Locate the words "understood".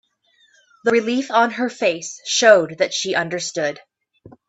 3.13-3.81